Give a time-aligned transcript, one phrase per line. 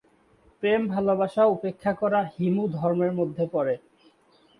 [0.63, 3.75] প্রেম ভালবাসা উপেক্ষা করা হিমুর ধর্মের মধ্যে পড়ে।